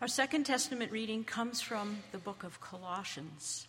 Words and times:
Our 0.00 0.08
Second 0.08 0.44
Testament 0.44 0.92
reading 0.92 1.24
comes 1.24 1.60
from 1.60 1.98
the 2.10 2.16
book 2.16 2.42
of 2.42 2.58
Colossians. 2.58 3.68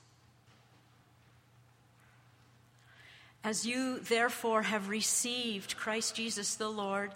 As 3.44 3.65
you 3.65 3.99
therefore 3.99 4.62
have 4.62 4.88
received 4.88 5.75
Christ 5.75 6.15
Jesus 6.15 6.55
the 6.55 6.70
Lord, 6.70 7.12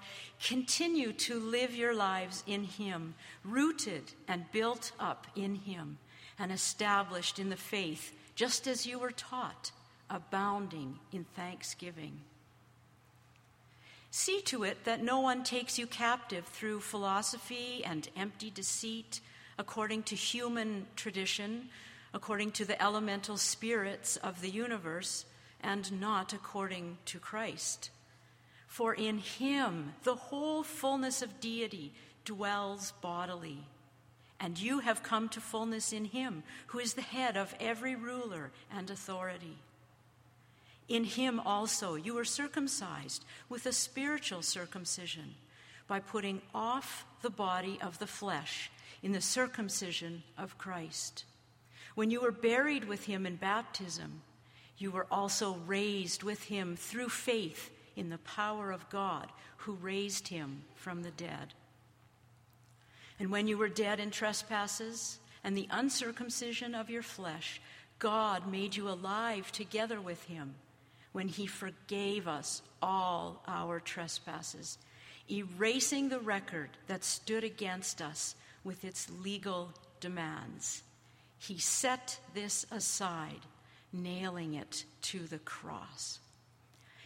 continue 0.46 1.14
to 1.14 1.40
live 1.40 1.74
your 1.74 1.96
lives 1.96 2.44
in 2.46 2.66
Him, 2.66 3.16
rooted 3.46 4.04
and 4.28 4.52
built 4.52 4.92
up 5.00 5.28
in 5.34 5.56
Him, 5.56 5.98
and 6.38 6.52
established 6.52 7.40
in 7.40 7.50
the 7.50 7.56
faith, 7.56 8.12
just 8.36 8.68
as 8.68 8.86
you 8.86 9.00
were 9.00 9.12
taught, 9.12 9.72
abounding 10.10 11.00
in 11.14 11.24
thanksgiving. 11.38 12.20
See 14.18 14.40
to 14.44 14.64
it 14.64 14.86
that 14.86 15.04
no 15.04 15.20
one 15.20 15.44
takes 15.44 15.78
you 15.78 15.88
captive 15.88 16.46
through 16.46 16.80
philosophy 16.80 17.84
and 17.84 18.08
empty 18.16 18.50
deceit, 18.50 19.20
according 19.58 20.04
to 20.04 20.16
human 20.16 20.88
tradition, 20.96 21.68
according 22.14 22.52
to 22.52 22.64
the 22.64 22.82
elemental 22.82 23.36
spirits 23.36 24.16
of 24.16 24.40
the 24.40 24.50
universe 24.50 25.26
and 25.60 26.00
not 26.00 26.32
according 26.32 26.98
to 27.08 27.20
Christ. 27.20 27.90
For 28.68 28.94
in 28.94 29.18
him 29.18 29.92
the 30.04 30.16
whole 30.16 30.64
fullness 30.64 31.22
of 31.22 31.42
deity 31.42 31.92
dwells 32.24 32.94
bodily. 33.02 33.68
And 34.40 34.58
you 34.58 34.80
have 34.80 35.04
come 35.04 35.28
to 35.28 35.42
fullness 35.42 35.92
in 35.92 36.06
him, 36.06 36.44
who 36.68 36.80
is 36.80 36.94
the 36.94 37.02
head 37.02 37.36
of 37.36 37.54
every 37.60 37.96
ruler 37.98 38.52
and 38.74 38.90
authority. 38.90 39.58
In 40.88 41.04
him 41.04 41.40
also 41.40 41.96
you 41.96 42.14
were 42.14 42.26
circumcised 42.26 43.26
with 43.50 43.66
a 43.66 43.74
spiritual 43.74 44.42
circumcision 44.42 45.36
by 45.88 46.00
putting 46.00 46.42
off 46.54 47.06
the 47.22 47.30
body 47.30 47.80
of 47.82 47.98
the 48.00 48.08
flesh 48.08 48.70
in 49.02 49.12
the 49.12 49.22
circumcision 49.22 50.24
of 50.38 50.58
Christ. 50.58 51.26
When 51.96 52.12
you 52.12 52.22
were 52.22 52.32
buried 52.32 52.86
with 52.86 53.06
him 53.06 53.26
in 53.26 53.36
baptism, 53.36 54.22
you 54.78 54.92
were 54.92 55.08
also 55.10 55.54
raised 55.66 56.24
with 56.24 56.44
him 56.44 56.76
through 56.76 57.10
faith 57.10 57.72
in 57.96 58.10
the 58.10 58.18
power 58.20 58.72
of 58.72 58.90
God 58.90 59.32
who 59.58 59.74
raised 59.74 60.28
him 60.28 60.64
from 60.76 61.02
the 61.02 61.12
dead. 61.12 61.54
And 63.20 63.32
when 63.32 63.48
you 63.48 63.58
were 63.58 63.70
dead 63.70 64.00
in 64.00 64.12
trespasses 64.12 65.20
and 65.44 65.56
the 65.56 65.70
uncircumcision 65.72 66.76
of 66.76 66.90
your 66.90 67.02
flesh, 67.02 67.62
God 67.98 68.52
made 68.52 68.76
you 68.76 68.90
alive 68.90 69.52
together 69.52 70.02
with 70.02 70.22
him 70.26 70.56
when 71.16 71.30
he 71.30 71.48
forgave 71.48 72.28
us 72.28 72.62
all 72.82 73.42
our 73.48 73.80
trespasses, 73.80 74.78
erasing 75.32 76.10
the 76.10 76.20
record 76.20 76.70
that 76.88 77.06
stood 77.06 77.42
against 77.42 78.02
us 78.02 78.36
with 78.66 78.84
its 78.84 79.10
legal 79.24 79.72
demands. 80.02 80.84
He 81.38 81.58
set 81.58 82.20
this 82.34 82.66
aside 82.70 83.40
nailing 83.94 84.56
it 84.56 84.84
to 85.04 85.20
the 85.20 85.40
cross. 85.40 86.20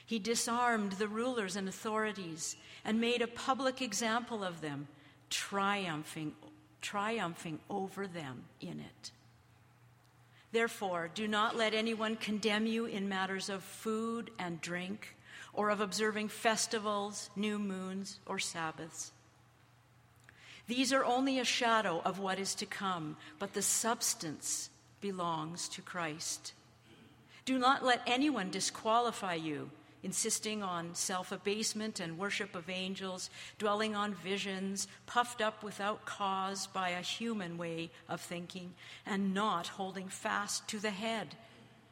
He 0.07 0.17
disarmed 0.17 0.93
the 0.93 1.07
rulers 1.07 1.55
and 1.55 1.69
authorities 1.69 2.55
and 2.83 2.99
made 2.99 3.21
a 3.21 3.27
public 3.27 3.79
example 3.79 4.43
of 4.43 4.59
them, 4.61 4.87
triumphing, 5.29 6.33
triumphing 6.81 7.59
over 7.69 8.07
them 8.07 8.45
in 8.59 8.79
it. 8.79 9.11
Therefore, 10.51 11.09
do 11.13 11.27
not 11.27 11.55
let 11.55 11.73
anyone 11.73 12.15
condemn 12.15 12.65
you 12.65 12.85
in 12.85 13.07
matters 13.07 13.49
of 13.49 13.63
food 13.63 14.31
and 14.39 14.59
drink, 14.61 15.15
or 15.53 15.69
of 15.69 15.81
observing 15.81 16.29
festivals, 16.29 17.29
new 17.35 17.59
moons, 17.59 18.19
or 18.25 18.39
Sabbaths. 18.39 19.11
These 20.67 20.93
are 20.93 21.03
only 21.03 21.39
a 21.39 21.43
shadow 21.43 22.01
of 22.05 22.19
what 22.19 22.39
is 22.39 22.53
to 22.55 22.65
come, 22.65 23.17
but 23.39 23.53
the 23.53 23.61
substance 23.61 24.69
belongs 25.01 25.67
to 25.69 25.81
Christ. 25.81 26.53
Do 27.45 27.57
not 27.57 27.83
let 27.83 28.01
anyone 28.05 28.51
disqualify 28.51 29.33
you, 29.33 29.71
insisting 30.03 30.63
on 30.63 30.95
self 30.95 31.31
abasement 31.31 31.99
and 31.99 32.17
worship 32.17 32.55
of 32.55 32.69
angels, 32.69 33.29
dwelling 33.57 33.95
on 33.95 34.13
visions, 34.13 34.87
puffed 35.05 35.41
up 35.41 35.63
without 35.63 36.05
cause 36.05 36.67
by 36.67 36.89
a 36.89 37.01
human 37.01 37.57
way 37.57 37.89
of 38.07 38.21
thinking, 38.21 38.73
and 39.05 39.33
not 39.33 39.67
holding 39.67 40.07
fast 40.07 40.67
to 40.67 40.79
the 40.79 40.91
head, 40.91 41.35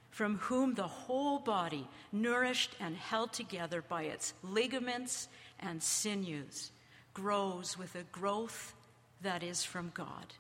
from 0.09 0.37
whom 0.37 0.73
the 0.73 0.87
whole 0.87 1.39
body, 1.39 1.87
nourished 2.11 2.75
and 2.79 2.95
held 2.95 3.33
together 3.33 3.83
by 3.87 4.03
its 4.03 4.33
ligaments 4.43 5.27
and 5.59 5.81
sinews, 5.81 6.71
grows 7.13 7.77
with 7.77 7.95
a 7.95 8.03
growth 8.11 8.73
that 9.21 9.43
is 9.43 9.63
from 9.63 9.91
God. 9.93 10.33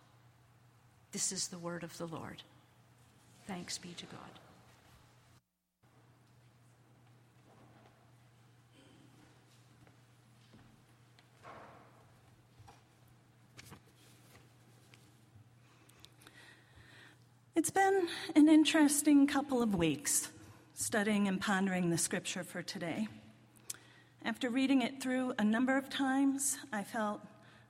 This 1.11 1.31
is 1.31 1.47
the 1.47 1.57
word 1.57 1.83
of 1.83 1.97
the 1.97 2.05
Lord. 2.05 2.43
Thanks 3.47 3.77
be 3.77 3.89
to 3.93 4.05
God. 4.05 4.46
It's 17.67 17.73
been 17.73 18.07
an 18.33 18.47
interesting 18.47 19.27
couple 19.27 19.61
of 19.61 19.75
weeks 19.75 20.31
studying 20.73 21.27
and 21.27 21.41
pondering 21.41 21.89
the 21.89 21.97
scripture 21.97 22.45
for 22.45 22.61
today. 22.61 23.09
After 24.23 24.49
reading 24.49 24.83
it 24.83 25.03
through 25.03 25.33
a 25.37 25.43
number 25.43 25.77
of 25.77 25.89
times, 25.89 26.57
I 26.71 26.85
felt, 26.85 27.19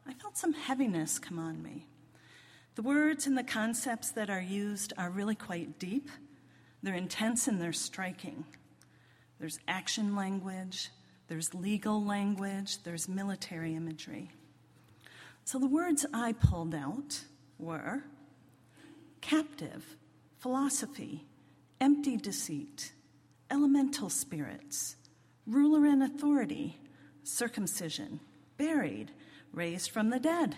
I 0.08 0.14
felt 0.14 0.38
some 0.38 0.54
heaviness 0.54 1.18
come 1.18 1.40
on 1.40 1.64
me. 1.64 1.88
The 2.76 2.84
words 2.84 3.26
and 3.26 3.36
the 3.36 3.44
concepts 3.44 4.12
that 4.12 4.30
are 4.30 4.40
used 4.40 4.94
are 5.00 5.10
really 5.10 5.34
quite 5.34 5.80
deep. 5.80 6.12
They're 6.84 6.94
intense 6.94 7.48
and 7.48 7.60
they're 7.60 7.74
striking. 7.74 8.46
There's 9.40 9.58
action 9.68 10.16
language, 10.16 10.92
there's 11.28 11.56
legal 11.56 12.06
language, 12.06 12.84
there's 12.84 13.10
military 13.10 13.74
imagery. 13.74 14.30
So 15.44 15.58
the 15.58 15.66
words 15.66 16.06
I 16.14 16.34
pulled 16.34 16.76
out 16.76 17.24
were 17.58 18.04
captive, 19.28 19.98
philosophy, 20.38 21.26
empty 21.82 22.16
deceit, 22.16 22.94
elemental 23.52 24.10
spirits, 24.10 24.96
ruler 25.46 25.86
and 25.86 26.02
authority, 26.02 26.78
circumcision, 27.24 28.22
buried, 28.58 29.12
raised 29.52 29.92
from 29.92 30.10
the 30.10 30.20
dead, 30.20 30.56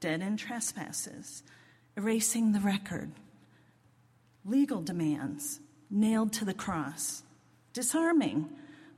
dead 0.00 0.20
in 0.20 0.36
trespasses, 0.36 1.44
erasing 1.96 2.50
the 2.50 2.58
record, 2.58 3.12
legal 4.44 4.82
demands, 4.82 5.60
nailed 5.88 6.32
to 6.32 6.44
the 6.44 6.54
cross, 6.54 7.22
disarming, 7.72 8.48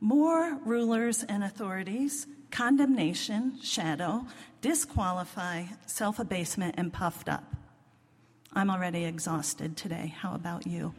more 0.00 0.58
rulers 0.64 1.22
and 1.24 1.44
authorities, 1.44 2.26
condemnation, 2.50 3.60
shadow, 3.62 4.24
disqualify, 4.62 5.64
self 5.84 6.18
abasement, 6.18 6.74
and 6.78 6.90
puffed 6.90 7.28
up. 7.28 7.63
I'm 8.56 8.70
already 8.70 9.04
exhausted 9.04 9.76
today. 9.76 10.14
How 10.16 10.34
about 10.34 10.64
you? 10.64 10.94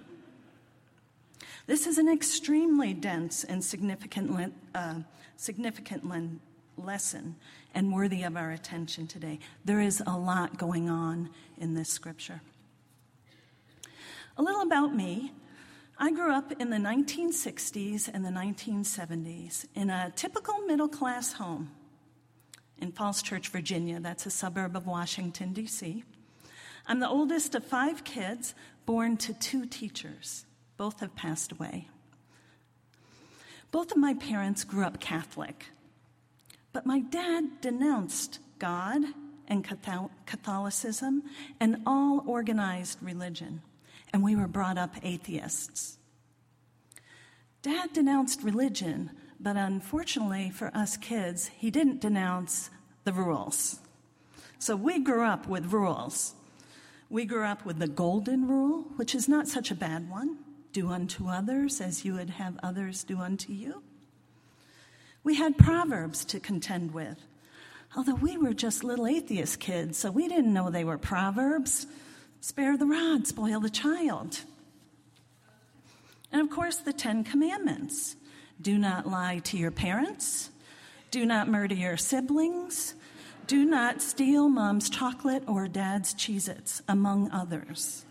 This 1.68 1.88
is 1.88 1.98
an 1.98 2.12
extremely 2.12 2.94
dense 2.94 3.46
and 3.46 3.64
significant, 3.64 4.54
uh, 4.76 4.96
significant 5.38 6.04
lesson 6.78 7.36
and 7.74 7.94
worthy 7.94 8.24
of 8.24 8.36
our 8.36 8.52
attention 8.52 9.08
today. 9.08 9.40
There 9.64 9.80
is 9.80 10.04
a 10.06 10.18
lot 10.18 10.58
going 10.58 10.90
on 10.90 11.30
in 11.58 11.76
this 11.76 11.90
scripture. 11.90 12.42
A 14.38 14.44
little 14.44 14.62
about 14.62 14.94
me. 14.94 15.32
I 15.98 16.12
grew 16.12 16.34
up 16.34 16.52
in 16.60 16.72
the 16.72 16.78
1960s 16.78 18.10
and 18.14 18.26
the 18.26 18.30
1970s 18.30 19.66
in 19.76 19.90
a 19.90 20.12
typical 20.14 20.60
middle 20.68 20.90
class 20.90 21.34
home 21.34 21.72
in 22.80 22.92
Falls 22.92 23.22
Church, 23.22 23.48
Virginia. 23.48 24.02
That's 24.02 24.26
a 24.26 24.30
suburb 24.30 24.76
of 24.76 24.86
Washington, 24.88 25.54
D.C. 25.54 26.04
I'm 26.88 27.00
the 27.00 27.10
oldest 27.10 27.56
of 27.56 27.66
five 27.66 28.04
kids 28.04 28.54
born 28.86 29.18
to 29.18 29.34
two 29.34 29.66
teachers. 29.66 30.46
Both 30.78 31.00
have 31.00 31.16
passed 31.16 31.52
away. 31.52 31.88
Both 33.72 33.92
of 33.92 33.98
my 33.98 34.14
parents 34.14 34.64
grew 34.64 34.86
up 34.86 35.00
Catholic, 35.00 35.66
but 36.72 36.86
my 36.86 37.00
dad 37.00 37.62
denounced 37.62 38.40
God 38.60 39.02
and 39.48 39.66
Catholicism 40.26 41.24
and 41.60 41.82
all 41.86 42.24
organized 42.26 43.00
religion, 43.02 43.62
and 44.14 44.24
we 44.24 44.36
were 44.36 44.48
brought 44.48 44.78
up 44.78 44.96
atheists. 45.04 45.98
Dad 47.62 47.94
denounced 47.94 48.44
religion, 48.44 49.12
but 49.40 49.58
unfortunately 49.58 50.52
for 50.52 50.76
us 50.76 50.98
kids, 50.98 51.48
he 51.48 51.72
didn't 51.72 52.00
denounce 52.00 52.70
the 53.04 53.14
rules. 53.14 53.80
So 54.60 54.76
we 54.76 55.00
grew 55.00 55.24
up 55.24 55.48
with 55.48 55.74
rules. 55.74 56.34
We 57.10 57.26
grew 57.26 57.46
up 57.46 57.66
with 57.66 57.80
the 57.80 57.88
golden 57.88 58.48
rule, 58.48 58.84
which 58.96 59.14
is 59.14 59.30
not 59.30 59.48
such 59.48 59.72
a 59.72 59.76
bad 59.76 60.10
one 60.10 60.38
do 60.72 60.90
unto 60.90 61.30
others 61.30 61.80
as 61.80 62.04
you 62.04 62.16
would 62.16 62.32
have 62.32 62.60
others 62.62 63.04
do 63.06 63.20
unto 63.20 63.54
you. 63.54 63.82
We 65.24 65.36
had 65.36 65.58
Proverbs 65.58 66.26
to 66.26 66.40
contend 66.40 66.94
with. 66.94 67.18
Although 67.96 68.16
we 68.16 68.38
were 68.38 68.54
just 68.54 68.84
little 68.84 69.08
atheist 69.08 69.60
kids, 69.60 69.98
so 69.98 70.12
we 70.12 70.28
didn't 70.28 70.54
know 70.54 70.70
they 70.70 70.84
were 70.84 70.98
proverbs. 70.98 71.88
Spare 72.42 72.78
the 72.78 72.86
rod, 72.86 73.26
spoil 73.26 73.62
the 73.62 73.70
child. 73.70 74.42
And 76.32 76.42
of 76.42 76.50
course, 76.50 76.78
the 76.78 76.92
Ten 76.92 77.24
Commandments 77.24 78.18
do 78.62 78.78
not 78.78 79.08
lie 79.08 79.40
to 79.46 79.58
your 79.58 79.72
parents, 79.72 80.50
do 81.10 81.26
not 81.26 81.48
murder 81.48 81.76
your 81.76 81.96
siblings, 81.96 82.96
do 83.48 83.66
not 83.66 84.02
steal 84.02 84.50
mom's 84.50 84.90
chocolate 84.90 85.44
or 85.48 85.68
dad's 85.68 86.14
Cheez 86.14 86.50
Its, 86.50 86.82
among 86.88 87.32
others. 87.32 88.06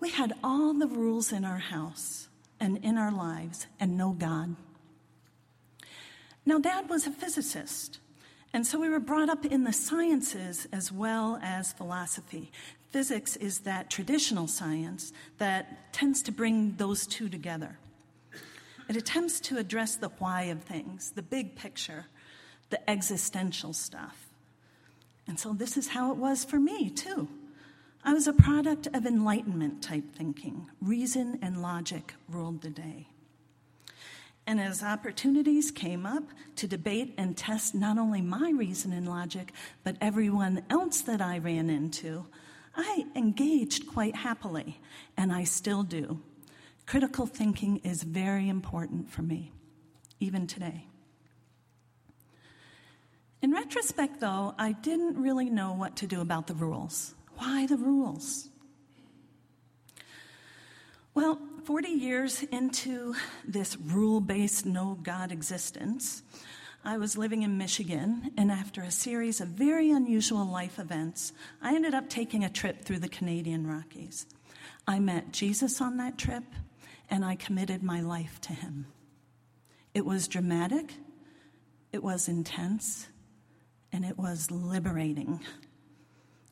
We 0.00 0.10
had 0.10 0.32
all 0.42 0.72
the 0.72 0.86
rules 0.86 1.32
in 1.32 1.44
our 1.44 1.58
house 1.58 2.28
and 2.58 2.78
in 2.84 2.98
our 2.98 3.12
lives, 3.12 3.66
and 3.78 3.96
no 3.96 4.12
God. 4.12 4.56
Now, 6.44 6.58
dad 6.58 6.90
was 6.90 7.06
a 7.06 7.10
physicist, 7.10 7.98
and 8.52 8.66
so 8.66 8.78
we 8.78 8.88
were 8.88 9.00
brought 9.00 9.28
up 9.28 9.44
in 9.44 9.64
the 9.64 9.72
sciences 9.72 10.66
as 10.72 10.92
well 10.92 11.38
as 11.42 11.72
philosophy. 11.72 12.52
Physics 12.90 13.36
is 13.36 13.60
that 13.60 13.88
traditional 13.88 14.46
science 14.46 15.12
that 15.38 15.92
tends 15.92 16.22
to 16.22 16.32
bring 16.32 16.76
those 16.76 17.06
two 17.06 17.28
together. 17.28 17.78
It 18.88 18.96
attempts 18.96 19.40
to 19.42 19.58
address 19.58 19.96
the 19.96 20.08
why 20.18 20.44
of 20.44 20.62
things, 20.62 21.12
the 21.12 21.22
big 21.22 21.56
picture, 21.56 22.06
the 22.70 22.90
existential 22.90 23.72
stuff. 23.72 24.28
And 25.26 25.38
so 25.38 25.52
this 25.52 25.76
is 25.76 25.88
how 25.88 26.10
it 26.10 26.16
was 26.16 26.44
for 26.44 26.58
me, 26.58 26.90
too. 26.90 27.28
I 28.02 28.14
was 28.14 28.26
a 28.26 28.32
product 28.32 28.88
of 28.94 29.04
Enlightenment 29.04 29.82
type 29.82 30.14
thinking. 30.14 30.70
Reason 30.80 31.38
and 31.42 31.60
logic 31.60 32.14
ruled 32.28 32.62
the 32.62 32.70
day. 32.70 33.08
And 34.46 34.58
as 34.60 34.82
opportunities 34.82 35.70
came 35.70 36.06
up 36.06 36.24
to 36.56 36.66
debate 36.66 37.14
and 37.18 37.36
test 37.36 37.74
not 37.74 37.98
only 37.98 38.22
my 38.22 38.50
reason 38.50 38.92
and 38.92 39.06
logic, 39.06 39.52
but 39.84 39.96
everyone 40.00 40.64
else 40.70 41.02
that 41.02 41.20
I 41.20 41.38
ran 41.38 41.70
into, 41.70 42.26
I 42.74 43.04
engaged 43.14 43.86
quite 43.86 44.16
happily, 44.16 44.80
and 45.16 45.32
I 45.32 45.44
still 45.44 45.82
do. 45.82 46.20
Critical 46.86 47.26
thinking 47.26 47.76
is 47.78 48.02
very 48.02 48.48
important 48.48 49.10
for 49.10 49.22
me, 49.22 49.52
even 50.18 50.46
today. 50.46 50.86
In 53.42 53.52
retrospect, 53.52 54.20
though, 54.20 54.54
I 54.58 54.72
didn't 54.72 55.20
really 55.20 55.48
know 55.48 55.72
what 55.72 55.96
to 55.96 56.06
do 56.06 56.20
about 56.20 56.46
the 56.46 56.54
rules. 56.54 57.14
Why 57.36 57.66
the 57.66 57.78
rules? 57.78 58.50
Well, 61.14 61.40
40 61.64 61.88
years 61.88 62.42
into 62.42 63.14
this 63.46 63.78
rule 63.78 64.20
based 64.20 64.66
no 64.66 64.98
God 65.02 65.32
existence, 65.32 66.22
I 66.84 66.98
was 66.98 67.16
living 67.16 67.42
in 67.42 67.58
Michigan, 67.58 68.30
and 68.36 68.50
after 68.50 68.82
a 68.82 68.90
series 68.90 69.40
of 69.40 69.48
very 69.48 69.90
unusual 69.90 70.46
life 70.46 70.78
events, 70.78 71.32
I 71.60 71.74
ended 71.74 71.94
up 71.94 72.08
taking 72.08 72.44
a 72.44 72.50
trip 72.50 72.84
through 72.84 73.00
the 73.00 73.08
Canadian 73.08 73.66
Rockies. 73.66 74.26
I 74.86 74.98
met 74.98 75.32
Jesus 75.32 75.80
on 75.80 75.98
that 75.98 76.16
trip, 76.16 76.44
and 77.10 77.24
I 77.24 77.36
committed 77.36 77.82
my 77.82 78.00
life 78.00 78.40
to 78.42 78.52
him. 78.52 78.86
It 79.92 80.06
was 80.06 80.28
dramatic, 80.28 80.94
it 81.92 82.02
was 82.02 82.28
intense, 82.28 83.08
and 83.92 84.04
it 84.04 84.18
was 84.18 84.50
liberating. 84.50 85.40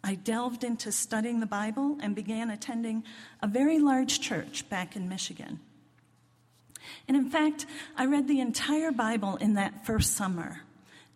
I 0.03 0.15
delved 0.15 0.65
into 0.65 0.93
studying 0.93 1.41
the 1.41 1.47
Bible 1.47 1.99
and 2.01 2.15
began 2.15 2.51
attending 2.51 3.05
a 3.43 3.49
very 3.49 3.79
large 3.79 4.21
church 4.21 4.69
back 4.69 4.97
in 4.97 5.09
Michigan. 5.09 5.61
And 7.07 7.17
in 7.17 7.29
fact, 7.29 7.67
I 7.97 8.07
read 8.07 8.29
the 8.29 8.41
entire 8.41 8.93
Bible 8.93 9.37
in 9.37 9.55
that 9.55 9.85
first 9.85 10.15
summer, 10.15 10.63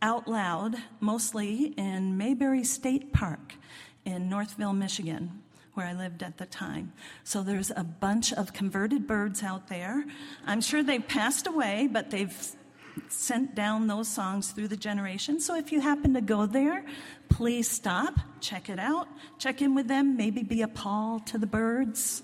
out 0.02 0.28
loud, 0.28 0.76
mostly 1.00 1.66
in 1.76 2.18
Maybury 2.18 2.64
State 2.64 3.12
Park 3.12 3.54
in 4.04 4.28
Northville, 4.28 4.72
Michigan 4.72 5.42
where 5.74 5.86
I 5.86 5.94
lived 5.94 6.22
at 6.22 6.38
the 6.38 6.46
time. 6.46 6.92
So 7.24 7.42
there's 7.42 7.70
a 7.70 7.84
bunch 7.84 8.32
of 8.32 8.52
converted 8.52 9.06
birds 9.06 9.42
out 9.42 9.68
there. 9.68 10.04
I'm 10.46 10.60
sure 10.60 10.82
they've 10.82 11.06
passed 11.06 11.46
away, 11.46 11.88
but 11.90 12.10
they've 12.10 12.52
sent 13.08 13.54
down 13.54 13.86
those 13.86 14.08
songs 14.08 14.50
through 14.50 14.68
the 14.68 14.76
generations. 14.76 15.44
So 15.46 15.56
if 15.56 15.72
you 15.72 15.80
happen 15.80 16.14
to 16.14 16.20
go 16.20 16.46
there, 16.46 16.84
please 17.28 17.70
stop, 17.70 18.14
check 18.40 18.68
it 18.68 18.78
out, 18.78 19.08
check 19.38 19.62
in 19.62 19.74
with 19.74 19.88
them, 19.88 20.16
maybe 20.16 20.42
be 20.42 20.62
a 20.62 20.68
pal 20.68 21.22
to 21.26 21.38
the 21.38 21.46
birds. 21.46 22.22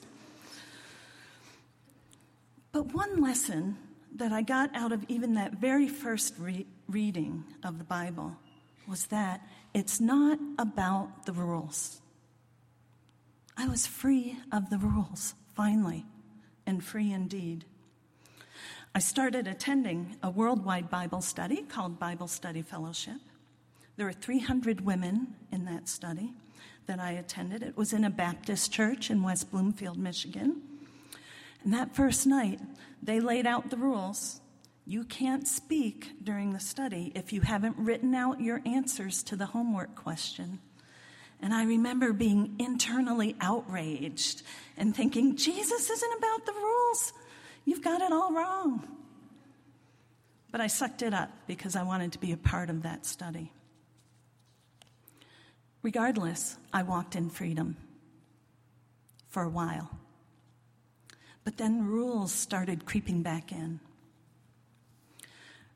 But 2.72 2.92
one 2.92 3.20
lesson 3.20 3.76
that 4.16 4.32
I 4.32 4.42
got 4.42 4.74
out 4.74 4.92
of 4.92 5.04
even 5.08 5.34
that 5.34 5.54
very 5.54 5.88
first 5.88 6.34
re- 6.38 6.66
reading 6.88 7.44
of 7.64 7.78
the 7.78 7.84
Bible 7.84 8.36
was 8.86 9.06
that 9.06 9.46
it's 9.74 10.00
not 10.00 10.38
about 10.58 11.26
the 11.26 11.32
rules. 11.32 12.00
I 13.56 13.68
was 13.68 13.86
free 13.86 14.36
of 14.52 14.70
the 14.70 14.78
rules, 14.78 15.34
finally, 15.54 16.06
and 16.66 16.82
free 16.82 17.12
indeed. 17.12 17.64
I 18.94 19.00
started 19.00 19.46
attending 19.46 20.16
a 20.22 20.30
worldwide 20.30 20.90
Bible 20.90 21.20
study 21.20 21.62
called 21.62 21.98
Bible 21.98 22.28
Study 22.28 22.62
Fellowship. 22.62 23.20
There 23.96 24.06
were 24.06 24.12
300 24.12 24.80
women 24.80 25.34
in 25.52 25.64
that 25.66 25.88
study 25.88 26.32
that 26.86 26.98
I 26.98 27.12
attended. 27.12 27.62
It 27.62 27.76
was 27.76 27.92
in 27.92 28.04
a 28.04 28.10
Baptist 28.10 28.72
church 28.72 29.10
in 29.10 29.22
West 29.22 29.50
Bloomfield, 29.50 29.98
Michigan. 29.98 30.62
And 31.62 31.72
that 31.74 31.94
first 31.94 32.26
night, 32.26 32.60
they 33.02 33.20
laid 33.20 33.46
out 33.46 33.70
the 33.70 33.76
rules. 33.76 34.40
You 34.86 35.04
can't 35.04 35.46
speak 35.46 36.24
during 36.24 36.52
the 36.52 36.60
study 36.60 37.12
if 37.14 37.32
you 37.32 37.42
haven't 37.42 37.76
written 37.76 38.14
out 38.14 38.40
your 38.40 38.62
answers 38.64 39.22
to 39.24 39.36
the 39.36 39.46
homework 39.46 39.94
question. 39.94 40.60
And 41.42 41.52
I 41.52 41.64
remember 41.64 42.12
being 42.12 42.56
internally 42.58 43.36
outraged 43.40 44.42
and 44.76 44.96
thinking, 44.96 45.36
Jesus 45.36 45.90
isn't 45.90 46.18
about 46.18 46.46
the 46.46 46.52
rules. 46.52 47.12
You've 47.64 47.82
got 47.82 48.00
it 48.00 48.12
all 48.12 48.32
wrong. 48.32 48.86
But 50.50 50.60
I 50.60 50.66
sucked 50.66 51.02
it 51.02 51.12
up 51.12 51.30
because 51.46 51.76
I 51.76 51.82
wanted 51.82 52.12
to 52.12 52.18
be 52.18 52.32
a 52.32 52.36
part 52.36 52.70
of 52.70 52.82
that 52.82 53.04
study. 53.04 53.52
Regardless, 55.82 56.56
I 56.72 56.82
walked 56.82 57.14
in 57.14 57.30
freedom 57.30 57.76
for 59.28 59.42
a 59.42 59.48
while. 59.48 59.90
But 61.44 61.56
then 61.56 61.86
rules 61.86 62.32
started 62.32 62.86
creeping 62.86 63.22
back 63.22 63.52
in. 63.52 63.80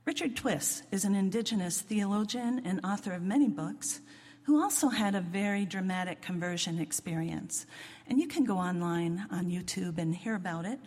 Richard 0.04 0.36
Twiss 0.36 0.82
is 0.90 1.04
an 1.04 1.14
indigenous 1.14 1.80
theologian 1.80 2.62
and 2.64 2.80
author 2.84 3.12
of 3.12 3.22
many 3.22 3.48
books 3.48 4.00
who 4.44 4.60
also 4.60 4.88
had 4.88 5.14
a 5.14 5.20
very 5.20 5.64
dramatic 5.64 6.20
conversion 6.20 6.80
experience. 6.80 7.66
And 8.08 8.18
you 8.18 8.26
can 8.26 8.44
go 8.44 8.58
online 8.58 9.26
on 9.30 9.46
YouTube 9.46 9.98
and 9.98 10.14
hear 10.14 10.34
about 10.34 10.64
it 10.64 10.80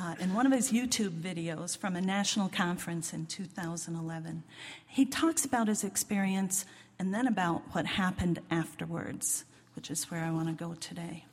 uh, 0.00 0.14
in 0.18 0.32
one 0.32 0.46
of 0.46 0.52
his 0.52 0.72
YouTube 0.72 1.10
videos 1.10 1.76
from 1.76 1.94
a 1.94 2.00
national 2.00 2.48
conference 2.48 3.12
in 3.12 3.26
2011. 3.26 4.42
He 4.86 5.04
talks 5.04 5.44
about 5.44 5.68
his 5.68 5.84
experience 5.84 6.64
and 6.98 7.12
then 7.12 7.26
about 7.26 7.62
what 7.72 7.84
happened 7.84 8.40
afterwards, 8.50 9.44
which 9.74 9.90
is 9.90 10.10
where 10.10 10.24
I 10.24 10.30
want 10.30 10.48
to 10.48 10.54
go 10.54 10.74
today. 10.74 11.26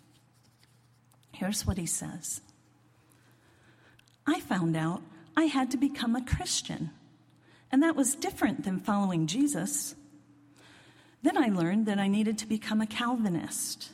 Here's 1.32 1.66
what 1.66 1.78
he 1.78 1.86
says 1.86 2.42
I 4.26 4.42
found 4.42 4.76
out 4.76 5.02
I 5.38 5.46
had 5.46 5.72
to 5.72 5.78
become 5.78 6.16
a 6.16 6.26
Christian, 6.26 6.90
and 7.72 7.82
that 7.84 7.96
was 7.96 8.16
different 8.16 8.66
than 8.66 8.80
following 8.80 9.28
Jesus. 9.28 9.96
Then 11.24 11.38
I 11.38 11.48
learned 11.48 11.86
that 11.86 12.00
I 12.00 12.08
needed 12.08 12.38
to 12.40 12.46
become 12.46 12.82
a 12.82 12.88
Calvinist. 12.88 13.92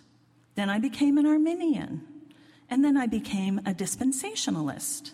Then 0.56 0.70
I 0.70 0.80
became 0.80 1.18
an 1.18 1.26
Arminian. 1.26 2.13
And 2.74 2.84
then 2.84 2.98
I 2.98 3.06
became 3.06 3.60
a 3.60 3.74
dispensationalist. 3.76 5.12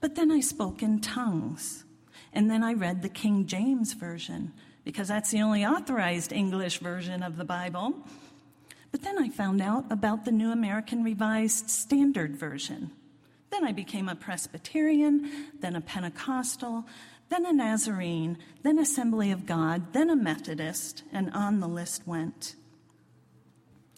But 0.00 0.14
then 0.14 0.30
I 0.30 0.40
spoke 0.40 0.82
in 0.82 1.02
tongues. 1.02 1.84
And 2.32 2.50
then 2.50 2.64
I 2.64 2.72
read 2.72 3.02
the 3.02 3.10
King 3.10 3.44
James 3.44 3.92
Version, 3.92 4.54
because 4.82 5.08
that's 5.08 5.30
the 5.30 5.42
only 5.42 5.66
authorized 5.66 6.32
English 6.32 6.78
version 6.78 7.22
of 7.22 7.36
the 7.36 7.44
Bible. 7.44 7.92
But 8.90 9.02
then 9.02 9.18
I 9.18 9.28
found 9.28 9.60
out 9.60 9.84
about 9.92 10.24
the 10.24 10.32
New 10.32 10.50
American 10.50 11.04
Revised 11.04 11.68
Standard 11.68 12.36
Version. 12.36 12.90
Then 13.50 13.66
I 13.66 13.72
became 13.72 14.08
a 14.08 14.16
Presbyterian, 14.16 15.30
then 15.60 15.76
a 15.76 15.82
Pentecostal, 15.82 16.86
then 17.28 17.44
a 17.44 17.52
Nazarene, 17.52 18.38
then 18.62 18.78
Assembly 18.78 19.30
of 19.30 19.44
God, 19.44 19.92
then 19.92 20.08
a 20.08 20.16
Methodist, 20.16 21.02
and 21.12 21.30
on 21.34 21.60
the 21.60 21.68
list 21.68 22.06
went. 22.06 22.54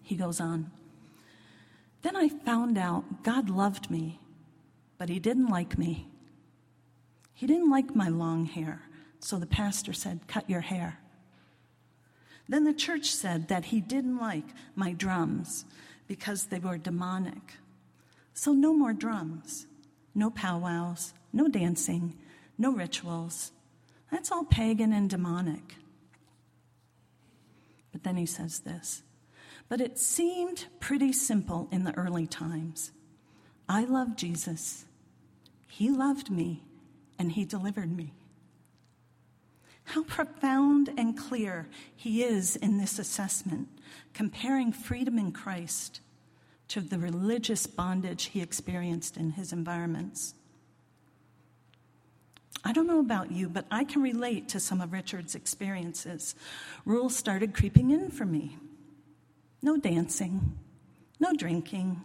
He 0.03 0.17
goes 0.17 0.41
on. 0.41 0.73
Then 2.05 2.17
I 2.17 2.29
found 2.29 2.77
out 2.77 3.23
God 3.23 3.49
loved 3.49 3.91
me, 3.91 4.21
but 4.99 5.09
He 5.09 5.19
didn't 5.19 5.49
like 5.49 5.79
me. 5.79 6.07
He 7.33 7.47
didn't 7.47 7.71
like 7.71 7.97
my 7.97 8.09
long 8.09 8.45
hair, 8.45 8.83
so 9.21 9.39
the 9.39 9.47
pastor 9.47 9.95
said, 9.95 10.21
Cut 10.29 10.49
your 10.49 10.61
hair. 10.61 10.99
Then 12.47 12.65
the 12.65 12.75
church 12.75 13.07
said 13.07 13.49
that 13.49 13.65
He 13.65 13.81
didn't 13.81 14.19
like 14.19 14.45
my 14.77 14.93
drums 14.93 15.65
because 16.07 16.45
they 16.45 16.59
were 16.59 16.77
demonic. 16.77 17.55
So 18.35 18.53
no 18.53 18.75
more 18.75 18.93
drums, 18.93 19.67
no 20.15 20.31
powwows, 20.31 21.15
no 21.33 21.49
dancing, 21.49 22.19
no 22.59 22.71
rituals, 22.71 23.51
That's 24.11 24.31
all 24.31 24.45
pagan 24.45 24.93
and 24.93 25.09
demonic. 25.09 25.77
But 27.93 28.03
then 28.03 28.19
he 28.19 28.27
says 28.27 28.61
this 28.61 29.03
But 29.69 29.81
it 29.81 29.99
seemed 29.99 30.67
pretty 30.81 31.13
simple 31.13 31.69
in 31.73 31.85
the 31.85 31.97
early 31.97 32.27
times. 32.27 32.93
I 33.69 33.85
love 33.85 34.17
Jesus. 34.17 34.85
He 35.67 35.91
loved 35.91 36.31
me, 36.31 36.63
and 37.19 37.33
he 37.33 37.45
delivered 37.45 37.97
me. 37.97 38.13
How 39.85 40.05
profound 40.05 40.91
and 40.97 41.17
clear 41.17 41.69
he 41.95 42.23
is 42.23 42.57
in 42.57 42.79
this 42.79 42.99
assessment, 42.99 43.69
comparing 44.13 44.73
freedom 44.73 45.19
in 45.19 45.33
Christ 45.33 46.01
to 46.69 46.81
the 46.81 46.99
religious 46.99 47.67
bondage 47.67 48.27
he 48.27 48.41
experienced 48.41 49.17
in 49.17 49.33
his 49.33 49.53
environments. 49.53 50.35
I 52.65 52.73
don't 52.73 52.87
know 52.87 53.01
about 53.01 53.31
you, 53.31 53.49
but 53.51 53.67
I 53.71 53.85
can 53.85 54.01
relate 54.03 54.49
to 54.51 54.61
some 54.61 54.81
of 54.81 54.93
Richard's 54.93 55.35
experiences. 55.35 56.35
Rules 56.87 57.15
started 57.15 57.55
creeping 57.55 57.91
in 57.91 58.11
for 58.11 58.25
me 58.25 58.57
no 59.65 59.79
dancing, 59.79 60.59
no 61.19 61.33
drinking. 61.33 62.03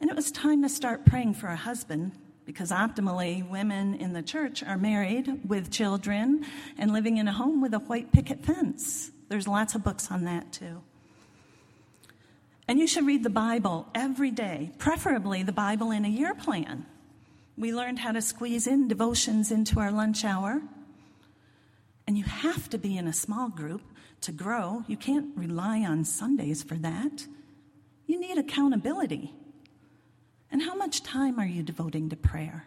And 0.00 0.08
it 0.08 0.14
was 0.14 0.30
time 0.30 0.62
to 0.62 0.68
start 0.68 1.04
praying 1.04 1.34
for 1.34 1.48
a 1.48 1.56
husband 1.56 2.12
because 2.46 2.70
optimally, 2.70 3.46
women 3.48 3.94
in 3.94 4.12
the 4.12 4.22
church 4.22 4.62
are 4.62 4.78
married 4.78 5.48
with 5.48 5.72
children 5.72 6.44
and 6.78 6.92
living 6.92 7.16
in 7.16 7.26
a 7.26 7.32
home 7.32 7.60
with 7.60 7.74
a 7.74 7.78
white 7.78 8.12
picket 8.12 8.44
fence. 8.44 9.10
There's 9.28 9.48
lots 9.48 9.74
of 9.74 9.82
books 9.82 10.10
on 10.10 10.24
that 10.24 10.52
too. 10.52 10.82
And 12.68 12.78
you 12.78 12.86
should 12.86 13.06
read 13.06 13.24
the 13.24 13.30
Bible 13.30 13.88
every 13.94 14.30
day, 14.30 14.70
preferably 14.78 15.42
the 15.42 15.52
Bible 15.52 15.90
in 15.90 16.04
a 16.04 16.08
year 16.08 16.34
plan. 16.34 16.86
We 17.56 17.74
learned 17.74 17.98
how 17.98 18.12
to 18.12 18.22
squeeze 18.22 18.66
in 18.66 18.86
devotions 18.86 19.50
into 19.50 19.80
our 19.80 19.90
lunch 19.90 20.24
hour. 20.24 20.62
And 22.06 22.16
you 22.16 22.24
have 22.24 22.70
to 22.70 22.78
be 22.78 22.96
in 22.96 23.08
a 23.08 23.12
small 23.12 23.48
group 23.48 23.82
to 24.24 24.32
grow. 24.32 24.84
You 24.86 24.96
can't 24.96 25.36
rely 25.36 25.80
on 25.80 26.04
Sundays 26.04 26.62
for 26.62 26.74
that. 26.76 27.26
You 28.06 28.20
need 28.20 28.38
accountability. 28.38 29.32
And 30.50 30.62
how 30.62 30.74
much 30.74 31.02
time 31.02 31.38
are 31.38 31.46
you 31.46 31.62
devoting 31.62 32.10
to 32.10 32.16
prayer? 32.16 32.66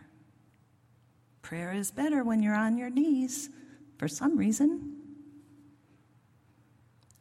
Prayer 1.42 1.72
is 1.72 1.92
better 1.92 2.24
when 2.24 2.42
you're 2.42 2.56
on 2.56 2.78
your 2.78 2.90
knees 2.90 3.50
for 3.98 4.08
some 4.08 4.38
reason. 4.38 4.96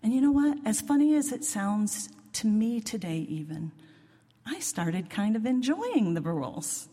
And 0.03 0.13
you 0.13 0.21
know 0.21 0.33
what? 0.33 0.59
As 0.65 0.81
funny 0.81 1.15
as 1.15 1.33
it 1.33 1.45
sounds 1.45 2.09
to 2.35 2.47
me 2.47 2.81
today, 2.81 3.27
even, 3.29 3.73
I 4.45 4.61
started 4.61 5.11
kind 5.11 5.37
of 5.37 5.47
enjoying 5.47 6.15
the 6.15 6.21
rules. 6.21 6.89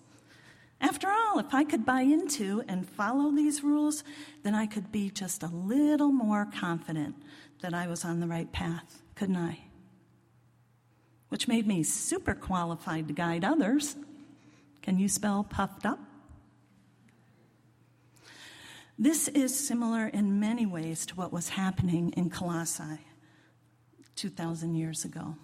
After 0.83 1.09
all, 1.09 1.39
if 1.39 1.53
I 1.53 1.63
could 1.63 1.85
buy 1.85 2.01
into 2.01 2.61
and 2.67 2.87
follow 2.87 3.31
these 3.31 3.63
rules, 3.63 4.03
then 4.43 4.53
I 4.53 4.65
could 4.65 4.91
be 4.91 5.09
just 5.09 5.41
a 5.41 5.47
little 5.47 6.11
more 6.11 6.45
confident 6.45 7.15
that 7.61 7.73
I 7.73 7.87
was 7.87 8.03
on 8.03 8.19
the 8.19 8.27
right 8.27 8.51
path, 8.51 9.01
couldn't 9.15 9.37
I? 9.37 9.59
Which 11.29 11.47
made 11.47 11.65
me 11.65 11.83
super 11.83 12.35
qualified 12.35 13.07
to 13.07 13.13
guide 13.13 13.45
others. 13.45 13.95
Can 14.81 14.99
you 14.99 15.07
spell 15.07 15.45
puffed 15.45 15.85
up? 15.85 15.99
This 18.99 19.29
is 19.29 19.57
similar 19.57 20.07
in 20.07 20.41
many 20.41 20.65
ways 20.65 21.05
to 21.05 21.15
what 21.15 21.31
was 21.31 21.49
happening 21.49 22.11
in 22.17 22.29
Colossae 22.29 22.99
2,000 24.17 24.75
years 24.75 25.05
ago. 25.05 25.37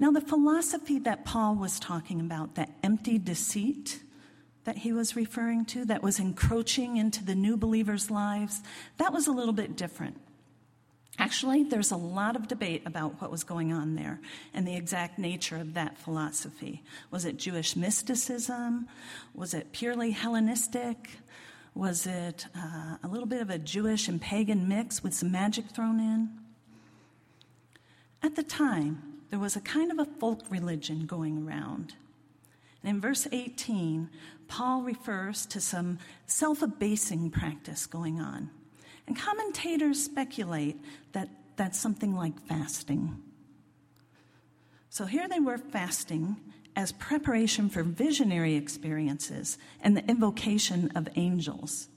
Now, 0.00 0.10
the 0.10 0.20
philosophy 0.20 0.98
that 0.98 1.24
Paul 1.24 1.54
was 1.54 1.78
talking 1.78 2.20
about, 2.20 2.56
that 2.56 2.70
empty 2.82 3.16
deceit, 3.16 4.02
that 4.64 4.78
he 4.78 4.92
was 4.92 5.16
referring 5.16 5.64
to 5.66 5.84
that 5.86 6.02
was 6.02 6.18
encroaching 6.18 6.96
into 6.96 7.24
the 7.24 7.34
new 7.34 7.56
believers' 7.56 8.10
lives, 8.10 8.60
that 8.98 9.12
was 9.12 9.26
a 9.26 9.32
little 9.32 9.52
bit 9.52 9.76
different. 9.76 10.20
Actually, 11.18 11.64
there's 11.64 11.90
a 11.90 11.96
lot 11.96 12.34
of 12.34 12.48
debate 12.48 12.82
about 12.86 13.20
what 13.20 13.30
was 13.30 13.44
going 13.44 13.72
on 13.72 13.94
there 13.94 14.20
and 14.54 14.66
the 14.66 14.74
exact 14.74 15.18
nature 15.18 15.56
of 15.56 15.74
that 15.74 15.98
philosophy. 15.98 16.82
Was 17.10 17.26
it 17.26 17.36
Jewish 17.36 17.76
mysticism? 17.76 18.88
Was 19.34 19.52
it 19.52 19.72
purely 19.72 20.12
Hellenistic? 20.12 20.96
Was 21.74 22.06
it 22.06 22.46
uh, 22.56 22.96
a 23.02 23.08
little 23.08 23.26
bit 23.26 23.42
of 23.42 23.50
a 23.50 23.58
Jewish 23.58 24.08
and 24.08 24.20
pagan 24.20 24.66
mix 24.66 25.02
with 25.02 25.12
some 25.12 25.30
magic 25.30 25.70
thrown 25.70 26.00
in? 26.00 26.30
At 28.22 28.36
the 28.36 28.42
time, 28.42 29.20
there 29.30 29.38
was 29.38 29.56
a 29.56 29.60
kind 29.60 29.92
of 29.92 29.98
a 29.98 30.10
folk 30.18 30.42
religion 30.48 31.06
going 31.06 31.46
around. 31.46 31.94
And 32.82 32.96
in 32.96 33.00
verse 33.00 33.26
18, 33.30 34.08
Paul 34.50 34.82
refers 34.82 35.46
to 35.46 35.60
some 35.60 35.98
self 36.26 36.60
abasing 36.60 37.30
practice 37.30 37.86
going 37.86 38.20
on. 38.20 38.50
And 39.06 39.16
commentators 39.16 40.02
speculate 40.02 40.76
that 41.12 41.28
that's 41.56 41.78
something 41.78 42.14
like 42.14 42.38
fasting. 42.42 43.22
So 44.90 45.06
here 45.06 45.28
they 45.28 45.38
were 45.38 45.56
fasting 45.56 46.36
as 46.74 46.90
preparation 46.92 47.68
for 47.68 47.84
visionary 47.84 48.56
experiences 48.56 49.56
and 49.82 49.96
the 49.96 50.04
invocation 50.08 50.90
of 50.96 51.08
angels. 51.14 51.88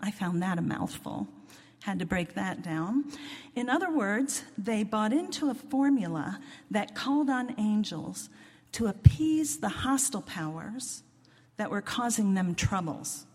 I 0.00 0.10
found 0.10 0.42
that 0.42 0.58
a 0.58 0.62
mouthful. 0.62 1.28
Had 1.84 2.00
to 2.00 2.06
break 2.06 2.34
that 2.34 2.62
down. 2.62 3.04
In 3.54 3.70
other 3.70 3.92
words, 3.92 4.42
they 4.58 4.82
bought 4.82 5.12
into 5.12 5.50
a 5.50 5.54
formula 5.54 6.40
that 6.68 6.96
called 6.96 7.30
on 7.30 7.54
angels 7.58 8.28
to 8.72 8.88
appease 8.88 9.58
the 9.58 9.68
hostile 9.68 10.22
powers 10.22 11.04
that 11.56 11.70
were 11.70 11.82
causing 11.82 12.34
them 12.34 12.54
troubles. 12.54 13.26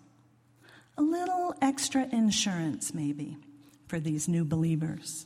A 0.97 1.01
little 1.01 1.55
extra 1.61 2.07
insurance, 2.11 2.93
maybe, 2.93 3.37
for 3.87 3.99
these 3.99 4.27
new 4.27 4.45
believers. 4.45 5.25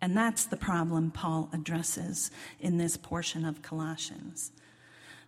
And 0.00 0.16
that's 0.16 0.46
the 0.46 0.56
problem 0.56 1.10
Paul 1.10 1.48
addresses 1.52 2.30
in 2.60 2.78
this 2.78 2.96
portion 2.96 3.44
of 3.44 3.62
Colossians. 3.62 4.52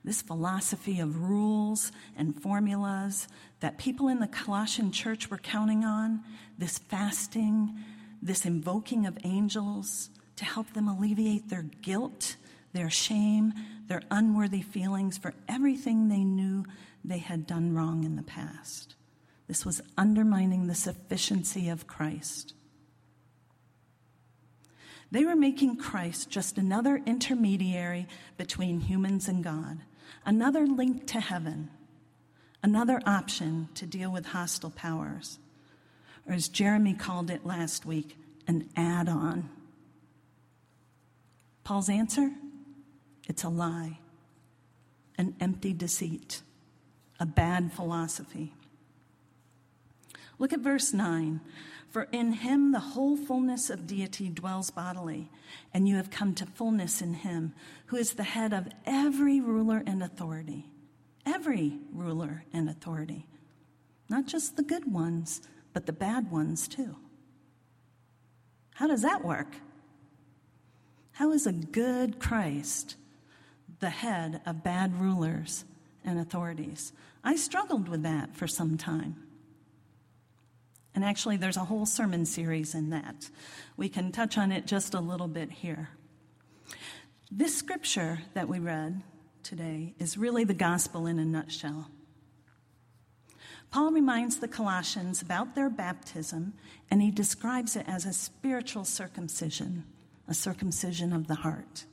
This 0.04 0.22
philosophy 0.22 1.00
of 1.00 1.28
rules 1.28 1.92
and 2.16 2.40
formulas 2.40 3.28
that 3.60 3.78
people 3.78 4.08
in 4.08 4.20
the 4.20 4.26
Colossian 4.26 4.92
church 4.92 5.30
were 5.30 5.38
counting 5.38 5.84
on, 5.84 6.20
this 6.56 6.78
fasting, 6.78 7.76
this 8.22 8.46
invoking 8.46 9.06
of 9.06 9.18
angels 9.24 10.08
to 10.36 10.44
help 10.44 10.72
them 10.72 10.88
alleviate 10.88 11.48
their 11.50 11.66
guilt 11.82 12.36
their 12.72 12.90
shame, 12.90 13.52
their 13.88 14.02
unworthy 14.10 14.62
feelings 14.62 15.18
for 15.18 15.34
everything 15.48 16.08
they 16.08 16.24
knew 16.24 16.64
they 17.04 17.18
had 17.18 17.46
done 17.46 17.74
wrong 17.74 18.04
in 18.04 18.16
the 18.16 18.22
past. 18.22 18.94
This 19.48 19.66
was 19.66 19.82
undermining 19.98 20.66
the 20.66 20.74
sufficiency 20.74 21.68
of 21.68 21.86
Christ. 21.86 22.54
They 25.10 25.24
were 25.24 25.34
making 25.34 25.78
Christ 25.78 26.30
just 26.30 26.56
another 26.56 27.02
intermediary 27.04 28.06
between 28.36 28.80
humans 28.80 29.26
and 29.26 29.42
God, 29.42 29.80
another 30.24 30.66
link 30.66 31.08
to 31.08 31.20
heaven, 31.20 31.68
another 32.62 33.00
option 33.04 33.68
to 33.74 33.86
deal 33.86 34.12
with 34.12 34.26
hostile 34.26 34.70
powers, 34.70 35.40
or 36.28 36.34
as 36.34 36.46
Jeremy 36.48 36.94
called 36.94 37.28
it 37.30 37.44
last 37.44 37.84
week, 37.84 38.16
an 38.46 38.68
add 38.76 39.08
on. 39.08 39.48
Paul's 41.64 41.88
answer? 41.88 42.30
It's 43.30 43.44
a 43.44 43.48
lie, 43.48 44.00
an 45.16 45.36
empty 45.38 45.72
deceit, 45.72 46.42
a 47.20 47.24
bad 47.24 47.72
philosophy. 47.72 48.54
Look 50.40 50.52
at 50.52 50.58
verse 50.58 50.92
9. 50.92 51.40
For 51.90 52.08
in 52.10 52.32
him 52.32 52.72
the 52.72 52.80
whole 52.80 53.16
fullness 53.16 53.70
of 53.70 53.86
deity 53.86 54.30
dwells 54.30 54.70
bodily, 54.70 55.30
and 55.72 55.88
you 55.88 55.94
have 55.94 56.10
come 56.10 56.34
to 56.34 56.44
fullness 56.44 57.00
in 57.00 57.14
him, 57.14 57.54
who 57.86 57.96
is 57.96 58.14
the 58.14 58.24
head 58.24 58.52
of 58.52 58.66
every 58.84 59.40
ruler 59.40 59.84
and 59.86 60.02
authority. 60.02 60.66
Every 61.24 61.78
ruler 61.92 62.42
and 62.52 62.68
authority. 62.68 63.28
Not 64.08 64.26
just 64.26 64.56
the 64.56 64.64
good 64.64 64.92
ones, 64.92 65.40
but 65.72 65.86
the 65.86 65.92
bad 65.92 66.32
ones 66.32 66.66
too. 66.66 66.96
How 68.74 68.88
does 68.88 69.02
that 69.02 69.24
work? 69.24 69.54
How 71.12 71.30
is 71.30 71.46
a 71.46 71.52
good 71.52 72.18
Christ 72.18 72.96
the 73.80 73.90
head 73.90 74.40
of 74.46 74.62
bad 74.62 75.00
rulers 75.00 75.64
and 76.04 76.18
authorities. 76.18 76.92
I 77.24 77.36
struggled 77.36 77.88
with 77.88 78.02
that 78.02 78.34
for 78.34 78.46
some 78.46 78.78
time. 78.78 79.16
And 80.94 81.04
actually, 81.04 81.36
there's 81.36 81.56
a 81.56 81.64
whole 81.64 81.86
sermon 81.86 82.26
series 82.26 82.74
in 82.74 82.90
that. 82.90 83.30
We 83.76 83.88
can 83.88 84.12
touch 84.12 84.36
on 84.36 84.52
it 84.52 84.66
just 84.66 84.94
a 84.94 85.00
little 85.00 85.28
bit 85.28 85.50
here. 85.50 85.90
This 87.30 87.56
scripture 87.56 88.20
that 88.34 88.48
we 88.48 88.58
read 88.58 89.02
today 89.42 89.94
is 89.98 90.18
really 90.18 90.44
the 90.44 90.54
gospel 90.54 91.06
in 91.06 91.18
a 91.18 91.24
nutshell. 91.24 91.90
Paul 93.70 93.92
reminds 93.92 94.38
the 94.38 94.48
Colossians 94.48 95.22
about 95.22 95.54
their 95.54 95.70
baptism, 95.70 96.54
and 96.90 97.00
he 97.00 97.12
describes 97.12 97.76
it 97.76 97.86
as 97.86 98.04
a 98.04 98.12
spiritual 98.12 98.84
circumcision, 98.84 99.84
a 100.26 100.34
circumcision 100.34 101.12
of 101.12 101.28
the 101.28 101.36
heart. 101.36 101.84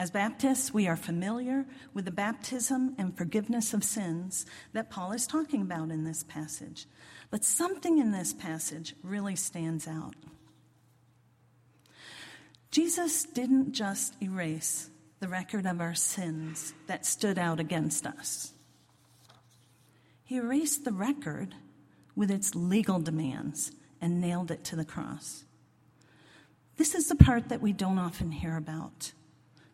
As 0.00 0.10
Baptists, 0.10 0.72
we 0.72 0.88
are 0.88 0.96
familiar 0.96 1.66
with 1.92 2.06
the 2.06 2.10
baptism 2.10 2.94
and 2.96 3.14
forgiveness 3.14 3.74
of 3.74 3.84
sins 3.84 4.46
that 4.72 4.88
Paul 4.88 5.12
is 5.12 5.26
talking 5.26 5.60
about 5.60 5.90
in 5.90 6.04
this 6.04 6.22
passage. 6.22 6.86
But 7.30 7.44
something 7.44 7.98
in 7.98 8.10
this 8.10 8.32
passage 8.32 8.94
really 9.02 9.36
stands 9.36 9.86
out. 9.86 10.14
Jesus 12.70 13.24
didn't 13.24 13.72
just 13.72 14.16
erase 14.22 14.88
the 15.18 15.28
record 15.28 15.66
of 15.66 15.82
our 15.82 15.94
sins 15.94 16.72
that 16.86 17.04
stood 17.04 17.38
out 17.38 17.60
against 17.60 18.06
us, 18.06 18.54
He 20.24 20.36
erased 20.36 20.86
the 20.86 20.94
record 20.94 21.54
with 22.16 22.30
its 22.30 22.54
legal 22.54 23.00
demands 23.00 23.72
and 24.00 24.18
nailed 24.18 24.50
it 24.50 24.64
to 24.64 24.76
the 24.76 24.84
cross. 24.86 25.44
This 26.78 26.94
is 26.94 27.08
the 27.08 27.16
part 27.16 27.50
that 27.50 27.60
we 27.60 27.74
don't 27.74 27.98
often 27.98 28.32
hear 28.32 28.56
about. 28.56 29.12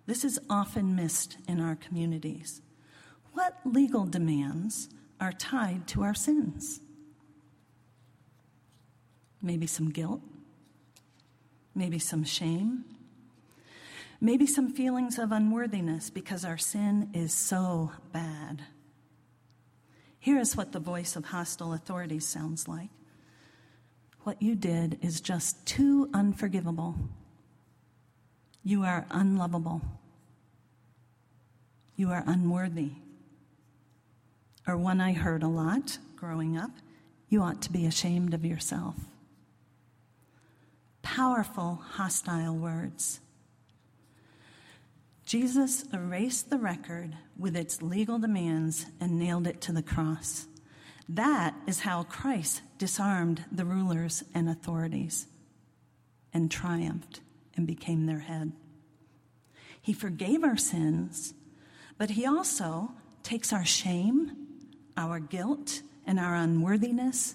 This 0.07 0.25
is 0.25 0.39
often 0.49 0.95
missed 0.95 1.37
in 1.49 1.61
our 1.61 1.75
communities. 1.75 2.63
What 3.33 3.59
legal 3.65 4.07
demands 4.07 4.89
are 5.21 5.33
tied 5.33 5.87
to 5.89 6.03
our 6.03 6.15
sins? 6.15 6.81
Maybe 9.43 9.67
some 9.67 9.91
guilt, 9.91 10.23
maybe 11.75 11.99
some 11.99 12.25
shame, 12.25 12.85
maybe 14.21 14.47
some 14.47 14.73
feelings 14.73 15.19
of 15.19 15.33
unworthiness 15.33 16.09
because 16.09 16.45
our 16.45 16.59
sin 16.59 17.11
is 17.13 17.35
so 17.35 17.93
bad. 18.13 18.63
Here 20.19 20.39
is 20.39 20.57
what 20.57 20.73
the 20.73 20.81
voice 20.81 21.15
of 21.15 21.27
hostile 21.27 21.73
authorities 21.73 22.27
sounds 22.27 22.67
like. 22.67 22.91
What 24.23 24.43
you 24.43 24.57
did 24.57 24.99
is 25.03 25.21
just 25.21 25.65
too 25.67 26.11
unforgivable. 26.13 26.97
You 28.66 28.82
are 28.82 29.06
unlovable. 29.12 29.80
You 31.94 32.11
are 32.11 32.25
unworthy. 32.26 32.90
Or 34.66 34.76
one 34.76 35.00
I 35.00 35.12
heard 35.12 35.44
a 35.44 35.49
lot 35.49 35.99
growing 36.16 36.58
up 36.58 36.73
you 37.28 37.42
ought 37.42 37.62
to 37.62 37.70
be 37.70 37.87
ashamed 37.87 38.35
of 38.35 38.44
yourself. 38.44 38.96
Powerful, 41.02 41.80
hostile 41.92 42.56
words. 42.56 43.20
Jesus 45.25 45.85
erased 45.92 46.50
the 46.50 46.58
record 46.58 47.16
with 47.38 47.54
its 47.54 47.82
legal 47.82 48.18
demands 48.18 48.87
and 49.00 49.16
nailed 49.16 49.46
it 49.46 49.61
to 49.61 49.73
the 49.73 49.80
cross. 49.80 50.49
That 51.08 51.54
is 51.68 51.78
how 51.78 52.02
Christ 52.02 52.62
disarmed 52.78 53.44
the 53.52 53.64
rulers 53.64 54.25
and 54.35 54.49
authorities 54.49 55.28
and 56.35 56.50
triumphed 56.50 57.20
and 57.57 57.67
became 57.67 58.07
their 58.07 58.21
head. 58.21 58.53
He 59.81 59.93
forgave 59.93 60.45
our 60.45 60.57
sins, 60.57 61.35
but 61.99 62.11
He 62.11 62.27
also 62.27 62.93
takes 63.23 63.53
our 63.53 63.65
shame, 63.65 64.33
our 64.97 65.19
guilt, 65.19 65.83
and 66.07 66.19
our 66.19 66.35
unworthiness, 66.35 67.35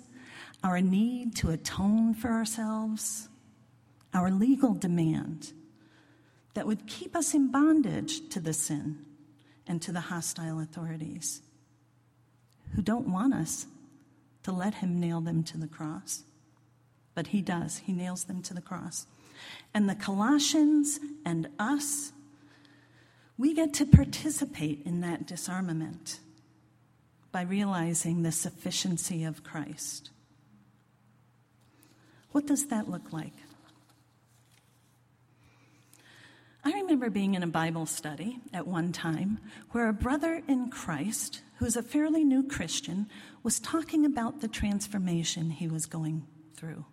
our 0.63 0.81
need 0.81 1.35
to 1.37 1.49
atone 1.49 2.13
for 2.13 2.29
ourselves, 2.29 3.27
our 4.13 4.29
legal 4.31 4.73
demand 4.73 5.53
that 6.53 6.67
would 6.67 6.87
keep 6.87 7.15
us 7.15 7.33
in 7.33 7.51
bondage 7.51 8.27
to 8.29 8.39
the 8.39 8.53
sin 8.53 9.05
and 9.67 9.81
to 9.81 9.91
the 9.91 10.01
hostile 10.01 10.59
authorities 10.59 11.41
who 12.75 12.81
don't 12.81 13.07
want 13.07 13.33
us 13.33 13.65
to 14.43 14.51
let 14.51 14.75
him 14.75 14.99
nail 14.99 15.21
them 15.21 15.43
to 15.43 15.57
the 15.57 15.67
cross. 15.67 16.23
But 17.13 17.27
he 17.27 17.41
does, 17.41 17.77
he 17.77 17.93
nails 17.93 18.25
them 18.25 18.41
to 18.43 18.53
the 18.53 18.61
cross. 18.61 19.05
And 19.73 19.89
the 19.89 19.95
Colossians 19.95 20.99
and 21.25 21.47
us, 21.59 22.11
we 23.37 23.53
get 23.53 23.73
to 23.75 23.85
participate 23.85 24.81
in 24.85 25.01
that 25.01 25.25
disarmament 25.25 26.19
by 27.31 27.41
realizing 27.41 28.23
the 28.23 28.31
sufficiency 28.31 29.23
of 29.23 29.43
Christ. 29.43 30.09
What 32.31 32.45
does 32.45 32.67
that 32.67 32.89
look 32.89 33.11
like? 33.11 33.33
I 36.63 36.73
remember 36.73 37.09
being 37.09 37.33
in 37.33 37.41
a 37.41 37.47
Bible 37.47 37.87
study 37.87 38.39
at 38.53 38.67
one 38.67 38.91
time 38.91 39.39
where 39.71 39.89
a 39.89 39.93
brother 39.93 40.43
in 40.47 40.69
Christ, 40.69 41.41
who's 41.57 41.75
a 41.75 41.81
fairly 41.81 42.23
new 42.23 42.43
Christian, 42.43 43.07
was 43.41 43.59
talking 43.59 44.05
about 44.05 44.41
the 44.41 44.47
transformation 44.47 45.49
he 45.49 45.67
was 45.67 45.87
going 45.87 46.27
through. 46.55 46.85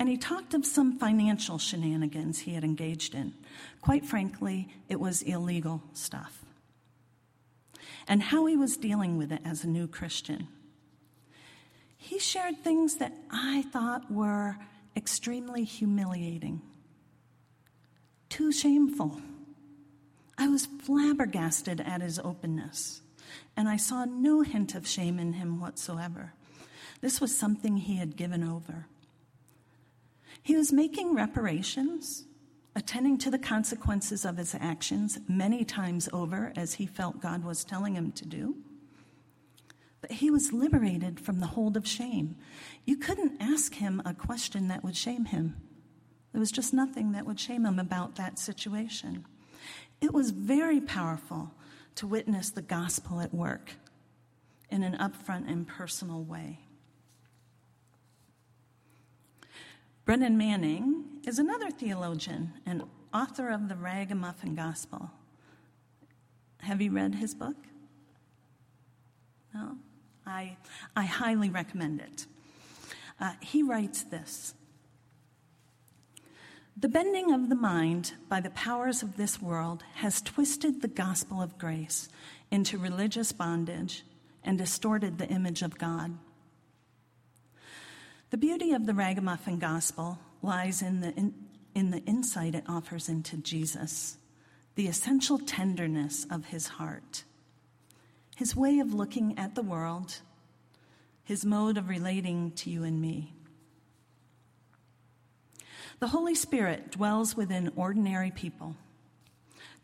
And 0.00 0.08
he 0.08 0.16
talked 0.16 0.54
of 0.54 0.64
some 0.64 0.98
financial 0.98 1.58
shenanigans 1.58 2.40
he 2.40 2.54
had 2.54 2.64
engaged 2.64 3.14
in. 3.14 3.34
Quite 3.82 4.06
frankly, 4.06 4.66
it 4.88 4.98
was 4.98 5.20
illegal 5.20 5.82
stuff. 5.92 6.42
And 8.08 8.22
how 8.22 8.46
he 8.46 8.56
was 8.56 8.78
dealing 8.78 9.18
with 9.18 9.30
it 9.30 9.42
as 9.44 9.62
a 9.62 9.68
new 9.68 9.86
Christian. 9.86 10.48
He 11.98 12.18
shared 12.18 12.64
things 12.64 12.96
that 12.96 13.12
I 13.30 13.62
thought 13.70 14.10
were 14.10 14.56
extremely 14.96 15.64
humiliating 15.64 16.62
too 18.30 18.52
shameful. 18.52 19.20
I 20.38 20.48
was 20.48 20.64
flabbergasted 20.64 21.80
at 21.82 22.00
his 22.00 22.18
openness, 22.18 23.02
and 23.54 23.68
I 23.68 23.76
saw 23.76 24.06
no 24.06 24.40
hint 24.40 24.74
of 24.74 24.86
shame 24.86 25.18
in 25.18 25.34
him 25.34 25.60
whatsoever. 25.60 26.32
This 27.02 27.20
was 27.20 27.36
something 27.36 27.76
he 27.76 27.96
had 27.96 28.16
given 28.16 28.42
over. 28.42 28.86
He 30.42 30.56
was 30.56 30.72
making 30.72 31.14
reparations, 31.14 32.24
attending 32.74 33.18
to 33.18 33.30
the 33.30 33.38
consequences 33.38 34.24
of 34.24 34.36
his 34.36 34.54
actions 34.54 35.18
many 35.28 35.64
times 35.64 36.08
over, 36.12 36.52
as 36.56 36.74
he 36.74 36.86
felt 36.86 37.20
God 37.20 37.44
was 37.44 37.64
telling 37.64 37.94
him 37.94 38.12
to 38.12 38.26
do. 38.26 38.56
But 40.00 40.12
he 40.12 40.30
was 40.30 40.52
liberated 40.52 41.20
from 41.20 41.40
the 41.40 41.48
hold 41.48 41.76
of 41.76 41.86
shame. 41.86 42.36
You 42.86 42.96
couldn't 42.96 43.40
ask 43.40 43.74
him 43.74 44.00
a 44.04 44.14
question 44.14 44.68
that 44.68 44.82
would 44.82 44.96
shame 44.96 45.26
him. 45.26 45.56
There 46.32 46.40
was 46.40 46.52
just 46.52 46.72
nothing 46.72 47.12
that 47.12 47.26
would 47.26 47.40
shame 47.40 47.66
him 47.66 47.78
about 47.78 48.16
that 48.16 48.38
situation. 48.38 49.26
It 50.00 50.14
was 50.14 50.30
very 50.30 50.80
powerful 50.80 51.52
to 51.96 52.06
witness 52.06 52.50
the 52.50 52.62
gospel 52.62 53.20
at 53.20 53.34
work 53.34 53.72
in 54.70 54.82
an 54.82 54.96
upfront 54.96 55.50
and 55.50 55.66
personal 55.66 56.22
way. 56.22 56.60
Brennan 60.10 60.36
Manning 60.36 61.04
is 61.24 61.38
another 61.38 61.70
theologian 61.70 62.54
and 62.66 62.82
author 63.14 63.48
of 63.48 63.68
the 63.68 63.76
Ragamuffin 63.76 64.56
Gospel. 64.56 65.08
Have 66.62 66.82
you 66.82 66.90
read 66.90 67.14
his 67.14 67.32
book? 67.32 67.54
No? 69.54 69.76
I, 70.26 70.56
I 70.96 71.04
highly 71.04 71.48
recommend 71.48 72.00
it. 72.00 72.26
Uh, 73.20 73.34
he 73.40 73.62
writes 73.62 74.02
this 74.02 74.54
the 76.76 76.88
bending 76.88 77.32
of 77.32 77.48
the 77.48 77.54
mind 77.54 78.14
by 78.28 78.40
the 78.40 78.50
powers 78.50 79.04
of 79.04 79.16
this 79.16 79.40
world 79.40 79.84
has 79.94 80.20
twisted 80.20 80.82
the 80.82 80.88
gospel 80.88 81.40
of 81.40 81.56
grace 81.56 82.08
into 82.50 82.78
religious 82.78 83.30
bondage 83.30 84.02
and 84.42 84.58
distorted 84.58 85.18
the 85.18 85.28
image 85.28 85.62
of 85.62 85.78
God. 85.78 86.18
The 88.30 88.38
beauty 88.38 88.72
of 88.72 88.86
the 88.86 88.94
ragamuffin 88.94 89.58
gospel 89.58 90.16
lies 90.40 90.82
in 90.82 91.00
the, 91.00 91.12
in, 91.14 91.34
in 91.74 91.90
the 91.90 91.98
insight 92.04 92.54
it 92.54 92.62
offers 92.68 93.08
into 93.08 93.36
Jesus, 93.36 94.18
the 94.76 94.86
essential 94.86 95.36
tenderness 95.36 96.26
of 96.30 96.46
his 96.46 96.68
heart, 96.68 97.24
his 98.36 98.54
way 98.54 98.78
of 98.78 98.94
looking 98.94 99.36
at 99.36 99.56
the 99.56 99.62
world, 99.62 100.18
his 101.24 101.44
mode 101.44 101.76
of 101.76 101.88
relating 101.88 102.52
to 102.52 102.70
you 102.70 102.84
and 102.84 103.00
me. 103.00 103.34
The 105.98 106.08
Holy 106.08 106.36
Spirit 106.36 106.92
dwells 106.92 107.36
within 107.36 107.72
ordinary 107.74 108.30
people, 108.30 108.76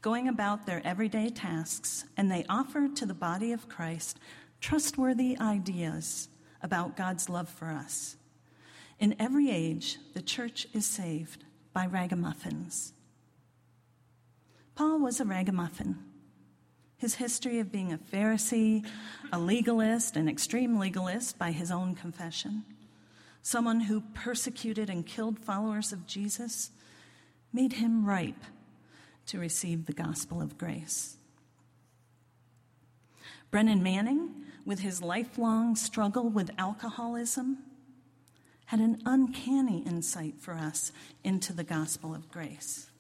going 0.03 0.29
about 0.29 0.67
their 0.67 0.81
everyday 0.87 1.31
tasks, 1.31 2.05
and 2.17 2.31
they 2.31 2.47
offer 2.49 2.87
to 2.87 3.07
the 3.07 3.13
body 3.13 3.51
of 3.51 3.69
Christ 3.69 4.21
trustworthy 4.61 5.37
ideas 5.41 6.29
about 6.63 6.97
God's 6.97 7.29
love 7.29 7.49
for 7.49 7.67
us. 7.67 8.17
In 8.99 9.15
every 9.19 9.51
age, 9.51 9.99
the 10.15 10.23
church 10.23 10.67
is 10.73 10.87
saved 10.87 11.45
by 11.73 11.87
ragamuffins. 11.87 12.93
Paul 14.75 15.01
was 15.01 15.21
a 15.21 15.25
ragamuffin. 15.25 15.99
His 16.97 17.17
history 17.17 17.59
of 17.59 17.71
being 17.71 17.93
a 17.93 17.99
Pharisee, 17.99 18.87
a 19.33 19.39
legalist, 19.39 20.17
an 20.17 20.29
extreme 20.29 20.79
legalist 20.79 21.39
by 21.39 21.53
his 21.53 21.71
own 21.71 21.95
confession, 21.95 22.65
someone 23.43 23.81
who 23.81 24.03
persecuted 24.15 24.89
and 24.89 25.05
killed 25.05 25.39
followers 25.39 25.93
of 25.93 26.07
Jesus, 26.07 26.71
made 27.53 27.75
him 27.75 28.07
ripe 28.07 28.45
to 29.27 29.39
receive 29.39 29.87
the 29.87 29.93
gospel 29.93 30.41
of 30.41 30.57
grace. 30.57 31.17
Brennan 33.51 33.83
Manning, 33.83 34.45
with 34.65 34.81
his 34.81 35.03
lifelong 35.03 35.77
struggle 35.77 36.29
with 36.29 36.51
alcoholism, 36.59 37.59
had 38.67 38.81
an 38.81 39.01
uncanny 39.07 39.83
insight 39.87 40.35
for 40.41 40.55
us 40.55 40.93
into 41.25 41.53
the 41.53 41.65
gospel 41.65 42.15
of 42.15 42.31
grace. 42.31 42.91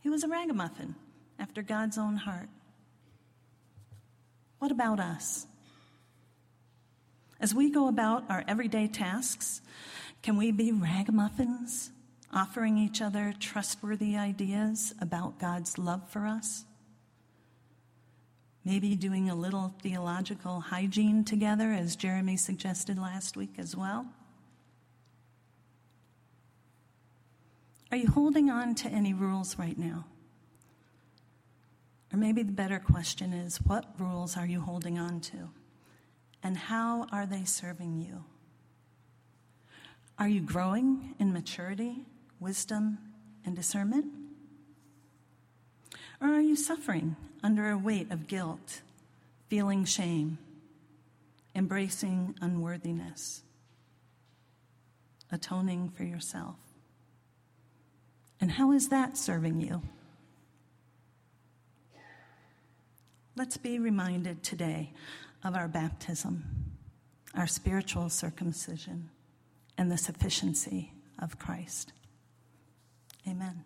He 0.00 0.08
was 0.08 0.24
a 0.24 0.28
ragamuffin 0.28 0.96
after 1.38 1.62
God's 1.62 1.96
own 1.98 2.16
heart. 2.16 2.48
What 4.58 4.70
about 4.70 5.00
us? 5.00 5.46
As 7.40 7.54
we 7.54 7.70
go 7.70 7.88
about 7.88 8.24
our 8.28 8.44
everyday 8.46 8.86
tasks, 8.86 9.60
can 10.22 10.36
we 10.36 10.52
be 10.52 10.70
ragamuffins, 10.70 11.90
offering 12.32 12.78
each 12.78 13.02
other 13.02 13.34
trustworthy 13.38 14.16
ideas 14.16 14.94
about 15.00 15.40
God's 15.40 15.78
love 15.78 16.08
for 16.08 16.26
us? 16.26 16.64
Maybe 18.64 18.94
doing 18.94 19.28
a 19.28 19.34
little 19.34 19.74
theological 19.82 20.60
hygiene 20.60 21.24
together, 21.24 21.72
as 21.72 21.96
Jeremy 21.96 22.36
suggested 22.36 22.96
last 22.96 23.36
week 23.36 23.54
as 23.58 23.76
well. 23.76 24.06
Are 27.92 27.98
you 27.98 28.08
holding 28.08 28.48
on 28.48 28.74
to 28.76 28.88
any 28.88 29.12
rules 29.12 29.58
right 29.58 29.76
now? 29.76 30.06
Or 32.10 32.16
maybe 32.16 32.42
the 32.42 32.52
better 32.52 32.78
question 32.78 33.34
is 33.34 33.58
what 33.58 33.84
rules 33.98 34.34
are 34.34 34.46
you 34.46 34.62
holding 34.62 34.98
on 34.98 35.20
to? 35.20 35.50
And 36.42 36.56
how 36.56 37.06
are 37.12 37.26
they 37.26 37.44
serving 37.44 37.98
you? 37.98 38.24
Are 40.18 40.28
you 40.28 40.40
growing 40.40 41.14
in 41.18 41.34
maturity, 41.34 42.06
wisdom, 42.40 42.96
and 43.44 43.54
discernment? 43.54 44.06
Or 46.18 46.28
are 46.28 46.40
you 46.40 46.56
suffering 46.56 47.16
under 47.42 47.70
a 47.70 47.76
weight 47.76 48.10
of 48.10 48.26
guilt, 48.26 48.80
feeling 49.48 49.84
shame, 49.84 50.38
embracing 51.54 52.36
unworthiness, 52.40 53.42
atoning 55.30 55.90
for 55.90 56.04
yourself? 56.04 56.56
And 58.42 58.50
how 58.50 58.72
is 58.72 58.88
that 58.88 59.16
serving 59.16 59.60
you? 59.60 59.80
Let's 63.36 63.56
be 63.56 63.78
reminded 63.78 64.42
today 64.42 64.92
of 65.44 65.54
our 65.54 65.68
baptism, 65.68 66.44
our 67.36 67.46
spiritual 67.46 68.10
circumcision, 68.10 69.10
and 69.78 69.92
the 69.92 69.96
sufficiency 69.96 70.92
of 71.20 71.38
Christ. 71.38 71.92
Amen. 73.26 73.62